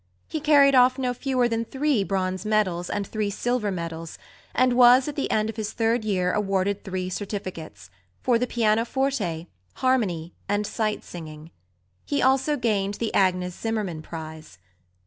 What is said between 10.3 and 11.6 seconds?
and sight singing.